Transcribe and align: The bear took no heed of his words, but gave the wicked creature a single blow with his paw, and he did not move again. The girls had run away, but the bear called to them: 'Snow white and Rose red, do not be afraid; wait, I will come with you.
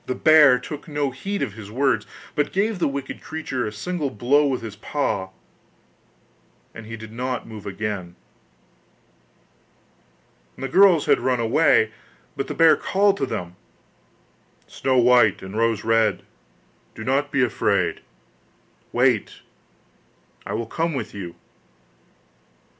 The 0.07 0.15
bear 0.15 0.57
took 0.57 0.87
no 0.87 1.11
heed 1.11 1.43
of 1.43 1.53
his 1.53 1.69
words, 1.69 2.07
but 2.33 2.51
gave 2.51 2.79
the 2.79 2.87
wicked 2.87 3.21
creature 3.21 3.67
a 3.67 3.71
single 3.71 4.09
blow 4.09 4.47
with 4.47 4.63
his 4.63 4.75
paw, 4.75 5.29
and 6.73 6.87
he 6.87 6.97
did 6.97 7.11
not 7.11 7.47
move 7.47 7.67
again. 7.67 8.15
The 10.57 10.67
girls 10.67 11.05
had 11.05 11.19
run 11.19 11.39
away, 11.39 11.91
but 12.35 12.47
the 12.47 12.55
bear 12.55 12.75
called 12.75 13.15
to 13.17 13.27
them: 13.27 13.57
'Snow 14.65 14.97
white 14.97 15.43
and 15.43 15.55
Rose 15.55 15.83
red, 15.83 16.23
do 16.95 17.03
not 17.03 17.31
be 17.31 17.43
afraid; 17.43 18.01
wait, 18.91 19.41
I 20.47 20.53
will 20.53 20.65
come 20.65 20.95
with 20.95 21.13
you. 21.13 21.35